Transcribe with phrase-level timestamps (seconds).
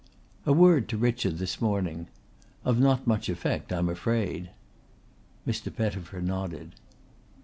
[0.47, 2.07] "A word to Richard this morning.
[2.65, 4.49] Of not much effect I am afraid."
[5.47, 5.71] Mr.
[5.71, 6.73] Pettifer nodded.